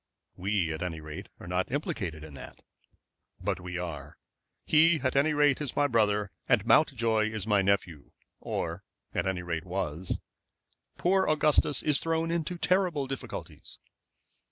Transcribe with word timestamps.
"We 0.35 0.73
at 0.73 0.81
any 0.81 0.99
rate 0.99 1.29
are 1.39 1.45
not 1.45 1.71
implicated 1.71 2.23
in 2.23 2.33
that." 2.33 2.63
"But 3.39 3.59
we 3.59 3.77
are. 3.77 4.17
He 4.65 4.99
at 5.01 5.15
any 5.15 5.31
rate 5.31 5.61
is 5.61 5.75
my 5.75 5.85
brother, 5.85 6.31
and 6.49 6.65
Mountjoy 6.65 7.29
is 7.29 7.45
my 7.45 7.61
nephew, 7.61 8.11
or 8.39 8.83
at 9.13 9.27
any 9.27 9.43
rate 9.43 9.63
was. 9.63 10.17
Poor 10.97 11.29
Augustus 11.29 11.83
is 11.83 11.99
thrown 11.99 12.31
into 12.31 12.57
terrible 12.57 13.05
difficulties." 13.05 13.77